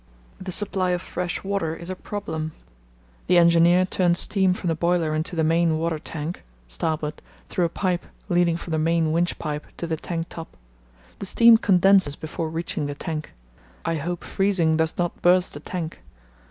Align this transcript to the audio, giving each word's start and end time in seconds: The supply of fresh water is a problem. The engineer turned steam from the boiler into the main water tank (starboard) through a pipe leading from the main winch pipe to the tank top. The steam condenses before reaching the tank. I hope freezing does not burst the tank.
The 0.39 0.51
supply 0.51 0.89
of 0.97 1.01
fresh 1.03 1.43
water 1.43 1.75
is 1.75 1.91
a 1.91 1.95
problem. 1.95 2.53
The 3.27 3.37
engineer 3.37 3.85
turned 3.85 4.17
steam 4.17 4.55
from 4.55 4.69
the 4.69 4.73
boiler 4.75 5.13
into 5.13 5.35
the 5.35 5.43
main 5.43 5.77
water 5.77 5.99
tank 5.99 6.43
(starboard) 6.67 7.21
through 7.49 7.65
a 7.65 7.69
pipe 7.69 8.07
leading 8.27 8.57
from 8.57 8.71
the 8.71 8.79
main 8.79 9.11
winch 9.11 9.37
pipe 9.37 9.67
to 9.77 9.85
the 9.85 9.97
tank 9.97 10.25
top. 10.29 10.57
The 11.19 11.27
steam 11.27 11.55
condenses 11.55 12.15
before 12.15 12.49
reaching 12.49 12.87
the 12.87 12.95
tank. 12.95 13.31
I 13.85 13.93
hope 13.97 14.23
freezing 14.23 14.75
does 14.75 14.97
not 14.97 15.21
burst 15.21 15.53
the 15.53 15.59
tank. 15.59 16.01